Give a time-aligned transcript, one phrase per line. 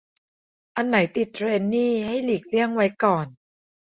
[0.75, 3.27] อันไหนติดเทรนด์นี่ให้หลีกเลี่ยงไว้ก่อน